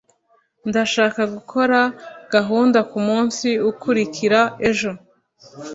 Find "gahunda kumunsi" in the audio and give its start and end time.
2.33-3.47